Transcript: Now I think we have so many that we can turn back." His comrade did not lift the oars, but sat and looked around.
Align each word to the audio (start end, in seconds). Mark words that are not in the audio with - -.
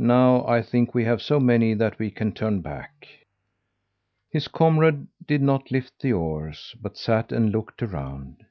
Now 0.00 0.44
I 0.48 0.62
think 0.62 0.96
we 0.96 1.04
have 1.04 1.22
so 1.22 1.38
many 1.38 1.74
that 1.74 2.00
we 2.00 2.10
can 2.10 2.32
turn 2.32 2.60
back." 2.60 3.06
His 4.28 4.48
comrade 4.48 5.06
did 5.28 5.42
not 5.42 5.70
lift 5.70 6.00
the 6.02 6.12
oars, 6.12 6.74
but 6.82 6.96
sat 6.96 7.30
and 7.30 7.52
looked 7.52 7.80
around. 7.80 8.44